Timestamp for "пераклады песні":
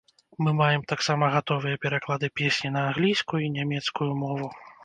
1.85-2.73